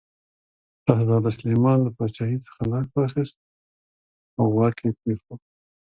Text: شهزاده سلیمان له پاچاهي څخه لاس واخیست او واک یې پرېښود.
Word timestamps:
شهزاده 0.83 1.29
سلیمان 1.37 1.77
له 1.85 1.89
پاچاهي 1.97 2.37
څخه 2.45 2.61
لاس 2.71 2.87
واخیست 2.95 3.37
او 4.39 4.45
واک 4.57 4.77
یې 4.85 4.91
پرېښود. 4.99 5.41